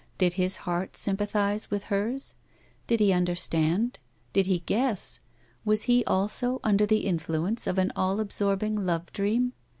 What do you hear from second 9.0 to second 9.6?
dream